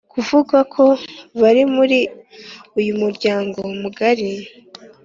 [0.15, 0.83] bivugwa ko
[1.41, 1.97] bari muri
[2.79, 4.29] uyu muryango mugari.